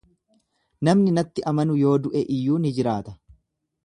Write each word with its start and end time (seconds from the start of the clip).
Namni 0.87 1.13
natti 1.17 1.43
amanu 1.51 1.75
yoo 1.83 1.91
du'e 2.05 2.23
iyyuu 2.37 2.57
ni 2.65 2.73
jiraata. 2.79 3.15